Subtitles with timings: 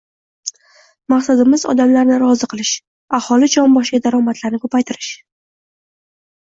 [1.13, 2.73] Maqsadimiz– odamlarni rozi qilish,
[3.21, 5.15] aholi jon boshiga daromadni ko‘paytirish